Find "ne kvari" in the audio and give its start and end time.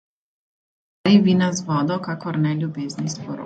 1.03-1.21